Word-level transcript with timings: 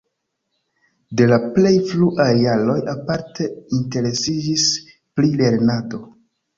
De 1.21 1.27
la 1.31 1.37
plej 1.57 1.75
fruaj 1.91 2.27
jaroj 2.45 2.79
aparte 2.97 3.49
interesiĝis 3.81 4.69
pri 4.99 5.35
lernado. 5.41 6.07